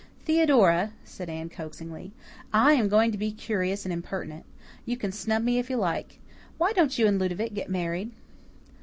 "Theodora," 0.25 0.93
said 1.05 1.29
Anne 1.29 1.47
coaxingly, 1.49 2.11
"I 2.51 2.73
am 2.73 2.89
going 2.89 3.11
to 3.11 3.19
be 3.19 3.31
curious 3.31 3.85
and 3.85 3.93
impertinent. 3.93 4.45
You 4.83 4.97
can 4.97 5.11
snub 5.11 5.43
me 5.43 5.59
if 5.59 5.69
you 5.69 5.75
like. 5.75 6.17
Why 6.57 6.73
don't 6.73 6.97
you 6.97 7.05
and 7.05 7.19
Ludovic 7.19 7.53
get 7.53 7.69
married?" 7.69 8.09